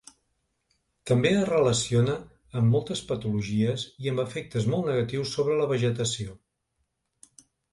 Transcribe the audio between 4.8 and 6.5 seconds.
negatius sobre la vegetació.